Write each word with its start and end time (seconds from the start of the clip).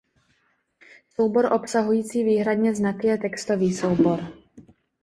Soubor 1.15 1.51
obsahující 1.53 2.23
výhradně 2.23 2.75
znaky 2.75 3.07
je 3.07 3.17
textový 3.17 3.73
soubor. 3.73 4.27